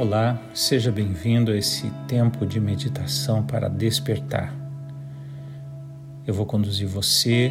Olá, 0.00 0.40
seja 0.54 0.92
bem-vindo 0.92 1.50
a 1.50 1.56
esse 1.56 1.90
tempo 2.06 2.46
de 2.46 2.60
meditação 2.60 3.42
para 3.42 3.68
despertar. 3.68 4.54
Eu 6.24 6.32
vou 6.32 6.46
conduzir 6.46 6.86
você 6.86 7.50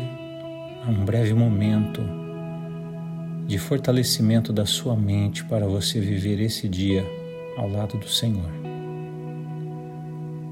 a 0.86 0.90
um 0.90 1.04
breve 1.04 1.34
momento 1.34 2.02
de 3.46 3.58
fortalecimento 3.58 4.54
da 4.54 4.66
sua 4.66 4.96
mente 4.96 5.44
para 5.44 5.68
você 5.68 6.00
viver 6.00 6.40
esse 6.40 6.70
dia 6.70 7.06
ao 7.58 7.70
lado 7.70 7.98
do 7.98 8.08
Senhor. 8.08 8.50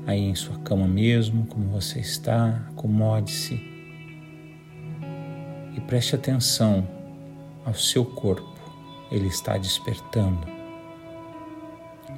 Aí 0.05 0.20
em 0.20 0.35
sua 0.35 0.57
cama 0.57 0.90
mesmo, 0.90 1.46
como 1.46 1.70
você 1.70 1.99
está, 1.99 2.62
acomode-se 2.71 3.54
e 5.73 5.80
preste 5.88 6.13
atenção 6.13 6.85
ao 7.63 7.73
seu 7.73 8.04
corpo, 8.04 8.54
ele 9.09 9.27
está 9.27 9.57
despertando 9.57 10.55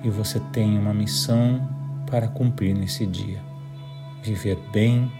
e 0.07 0.09
você 0.09 0.39
tem 0.53 0.79
uma 0.79 0.93
missão 0.93 1.67
para 2.09 2.29
cumprir 2.29 2.73
nesse 2.73 3.05
dia. 3.05 3.43
Viver 4.23 4.57
bem 4.71 5.11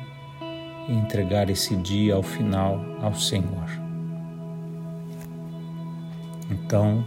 e 0.88 0.94
entregar 0.94 1.50
esse 1.50 1.76
dia 1.76 2.16
ao 2.16 2.24
final 2.24 2.80
ao 3.02 3.14
Senhor. 3.14 3.68
Então, 6.50 7.06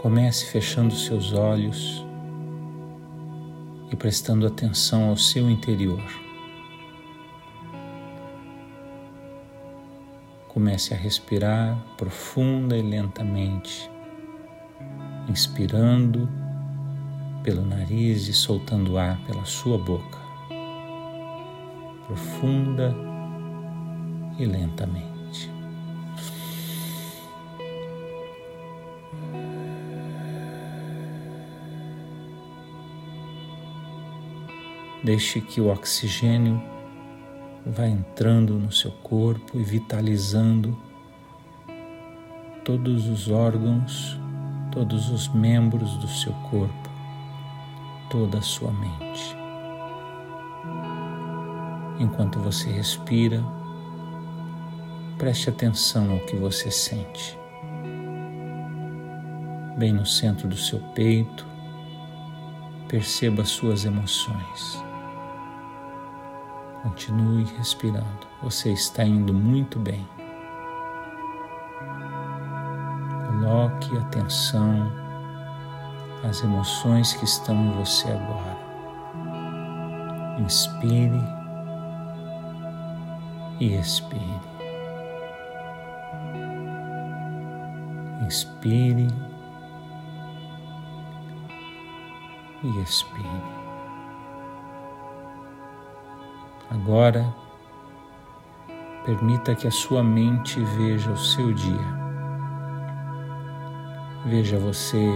comece 0.00 0.46
fechando 0.46 0.94
seus 0.94 1.32
olhos 1.32 2.06
e 3.90 3.96
prestando 3.96 4.46
atenção 4.46 5.08
ao 5.08 5.16
seu 5.16 5.50
interior. 5.50 6.04
Comece 10.46 10.94
a 10.94 10.96
respirar 10.96 11.76
profunda 11.96 12.78
e 12.78 12.82
lentamente 12.82 13.90
inspirando 15.28 16.28
pelo 17.42 17.64
nariz 17.64 18.28
e 18.28 18.32
soltando 18.32 18.98
ar 18.98 19.18
pela 19.26 19.44
sua 19.44 19.78
boca, 19.78 20.18
profunda 22.06 22.94
e 24.38 24.44
lentamente. 24.44 25.50
Deixe 35.04 35.40
que 35.40 35.60
o 35.60 35.68
oxigênio 35.68 36.60
vá 37.64 37.86
entrando 37.86 38.54
no 38.54 38.72
seu 38.72 38.90
corpo 38.90 39.58
e 39.58 39.62
vitalizando 39.62 40.76
todos 42.64 43.06
os 43.06 43.30
órgãos 43.30 44.18
todos 44.76 45.08
os 45.08 45.26
membros 45.28 45.96
do 45.96 46.06
seu 46.06 46.34
corpo, 46.50 46.90
toda 48.10 48.36
a 48.36 48.42
sua 48.42 48.70
mente. 48.70 49.34
Enquanto 51.98 52.38
você 52.40 52.70
respira, 52.70 53.42
preste 55.16 55.48
atenção 55.48 56.10
ao 56.10 56.18
que 56.26 56.36
você 56.36 56.70
sente. 56.70 57.38
Bem 59.78 59.94
no 59.94 60.04
centro 60.04 60.46
do 60.46 60.58
seu 60.58 60.78
peito, 60.94 61.46
perceba 62.86 63.46
suas 63.46 63.86
emoções. 63.86 64.84
Continue 66.82 67.44
respirando, 67.56 68.26
você 68.42 68.74
está 68.74 69.06
indo 69.06 69.32
muito 69.32 69.78
bem. 69.78 70.06
Coloque 73.26 73.98
atenção 73.98 74.90
às 76.22 76.42
emoções 76.42 77.12
que 77.14 77.24
estão 77.24 77.56
em 77.56 77.70
você 77.72 78.08
agora. 78.08 78.56
Inspire 80.38 81.22
e 83.58 83.74
expire. 83.74 84.40
Inspire 88.24 89.08
e 92.62 92.80
expire. 92.80 93.42
Agora, 96.70 97.34
permita 99.04 99.54
que 99.54 99.66
a 99.66 99.70
sua 99.70 100.02
mente 100.02 100.60
veja 100.60 101.10
o 101.10 101.18
seu 101.18 101.52
dia 101.52 102.05
Veja 104.28 104.58
você 104.58 105.08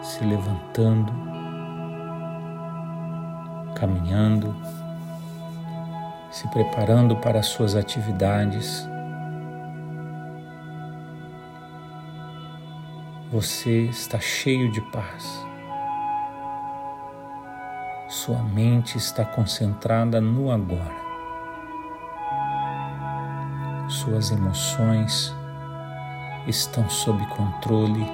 se 0.00 0.24
levantando, 0.24 1.12
caminhando, 3.74 4.56
se 6.30 6.48
preparando 6.48 7.16
para 7.16 7.40
as 7.40 7.46
suas 7.48 7.76
atividades. 7.76 8.88
Você 13.30 13.82
está 13.82 14.18
cheio 14.18 14.72
de 14.72 14.80
paz. 14.90 15.46
Sua 18.08 18.42
mente 18.42 18.96
está 18.96 19.22
concentrada 19.22 20.18
no 20.18 20.50
agora. 20.50 20.96
Suas 23.86 24.30
emoções 24.30 25.36
estão 26.46 26.88
sob 26.88 27.24
controle 27.26 28.06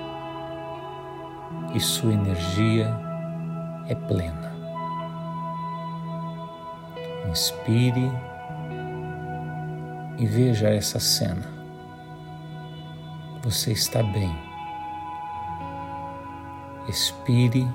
e 1.75 1.81
sua 1.81 2.13
energia 2.13 2.95
é 3.89 3.95
plena. 3.95 4.53
Inspire 7.29 8.11
e 10.19 10.27
veja 10.27 10.69
essa 10.69 10.99
cena. 10.99 11.51
Você 13.43 13.73
está 13.73 14.03
bem. 14.03 14.35
Expire 16.89 17.69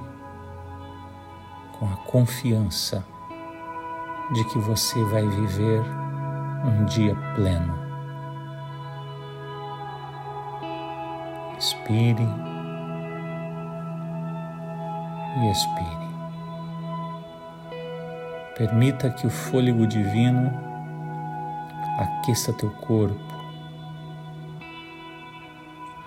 com 1.79 1.87
a 1.87 1.97
confiança 1.97 3.05
de 4.33 4.43
que 4.45 4.59
você 4.59 5.03
vai 5.05 5.25
viver 5.27 5.81
um 6.65 6.85
dia 6.85 7.15
pleno. 7.35 7.86
Inspire 11.67 12.25
e 15.35 15.51
expire. 15.51 16.07
Permita 18.57 19.09
que 19.09 19.27
o 19.27 19.29
fôlego 19.29 19.85
divino 19.85 20.49
aqueça 21.99 22.53
teu 22.53 22.69
corpo. 22.69 23.19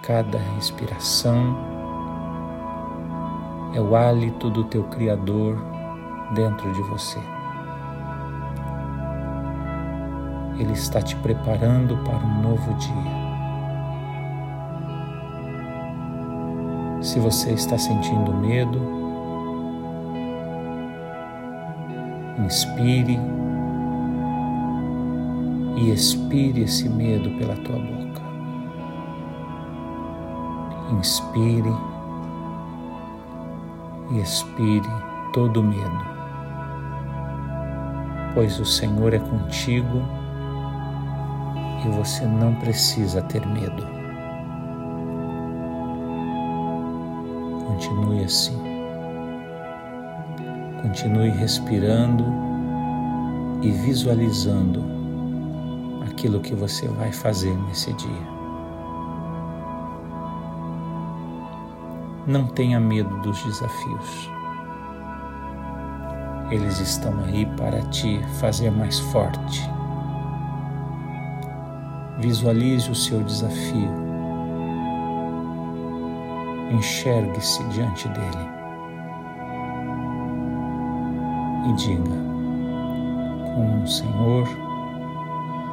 Cada 0.03 0.38
respiração 0.56 1.54
é 3.75 3.81
o 3.82 3.94
hálito 3.94 4.49
do 4.49 4.65
teu 4.65 4.84
Criador 4.84 5.59
dentro 6.34 6.72
de 6.72 6.81
você. 6.84 7.20
Ele 10.59 10.72
está 10.72 11.03
te 11.03 11.15
preparando 11.16 11.99
para 11.99 12.16
um 12.16 12.41
novo 12.41 12.72
dia. 12.78 13.19
Se 17.03 17.19
você 17.19 17.53
está 17.53 17.78
sentindo 17.78 18.34
medo, 18.34 18.78
inspire 22.44 23.19
e 25.76 25.91
expire 25.91 26.61
esse 26.62 26.91
medo 26.91 27.31
pela 27.38 27.56
tua 27.56 27.79
boca. 27.79 28.20
Inspire 30.93 31.73
e 34.11 34.20
expire 34.20 34.88
todo 35.32 35.62
medo, 35.62 36.05
pois 38.35 38.61
o 38.61 38.64
Senhor 38.67 39.14
é 39.14 39.19
contigo 39.20 40.03
e 41.82 41.88
você 41.96 42.26
não 42.26 42.55
precisa 42.56 43.23
ter 43.23 43.46
medo. 43.46 44.00
Continue 47.70 48.25
assim. 48.25 48.58
Continue 50.82 51.31
respirando 51.31 52.25
e 53.62 53.70
visualizando 53.70 54.84
aquilo 56.11 56.40
que 56.40 56.52
você 56.52 56.88
vai 56.88 57.12
fazer 57.12 57.56
nesse 57.69 57.93
dia. 57.93 58.28
Não 62.26 62.49
tenha 62.49 62.81
medo 62.81 63.17
dos 63.20 63.40
desafios. 63.44 64.31
Eles 66.50 66.81
estão 66.81 67.17
aí 67.25 67.46
para 67.56 67.82
te 67.82 68.20
fazer 68.40 68.70
mais 68.72 68.99
forte. 68.99 69.70
Visualize 72.19 72.90
o 72.90 72.94
seu 72.96 73.22
desafio 73.22 74.09
enxergue-se 76.70 77.62
diante 77.64 78.08
dele 78.08 78.49
e 81.67 81.72
diga: 81.75 82.17
Com 83.55 83.82
o 83.82 83.87
Senhor 83.87 84.49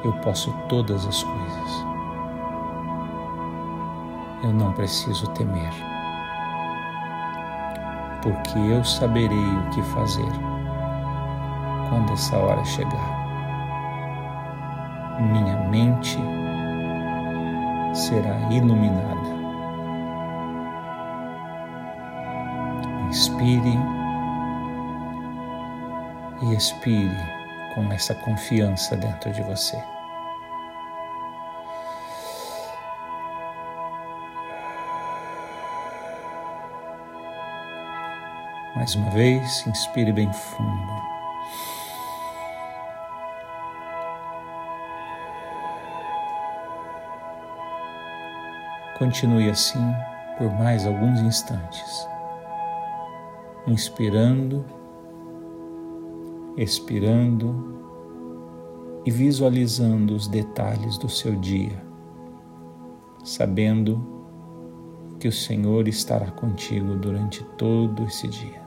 eu 0.04 0.14
posso 0.22 0.52
todas 0.68 1.06
as 1.06 1.24
coisas. 1.24 1.86
Eu 4.44 4.54
não 4.54 4.72
preciso 4.74 5.28
temer, 5.32 5.74
porque 8.22 8.60
eu 8.60 8.84
saberei 8.84 9.38
o 9.38 9.70
que 9.72 9.82
fazer 9.82 10.32
quando 11.90 12.14
essa 12.14 12.38
hora 12.38 12.64
chegar. 12.64 13.18
Minha 15.20 15.58
mente 15.70 16.18
será 17.94 18.38
iluminada. 18.52 19.17
Inspire 23.18 23.80
e 26.44 26.54
expire 26.54 27.18
com 27.74 27.92
essa 27.92 28.14
confiança 28.14 28.96
dentro 28.96 29.32
de 29.34 29.42
você. 29.42 29.76
Mais 38.76 38.94
uma 38.94 39.10
vez, 39.10 39.66
inspire 39.66 40.14
bem 40.14 40.32
fundo. 40.32 40.94
Continue 49.00 49.50
assim 49.50 49.92
por 50.38 50.54
mais 50.54 50.86
alguns 50.86 51.20
instantes, 51.22 52.08
inspirando, 53.68 54.64
expirando 56.56 57.78
e 59.06 59.12
visualizando 59.12 60.16
os 60.16 60.28
detalhes 60.28 60.98
do 60.98 61.10
seu 61.10 61.36
dia, 61.36 61.82
sabendo 63.24 64.02
que 65.20 65.28
o 65.28 65.32
Senhor 65.32 65.88
estará 65.88 66.32
contigo 66.32 66.96
durante 66.96 67.44
todo 67.58 68.04
esse 68.06 68.28
dia. 68.28 68.67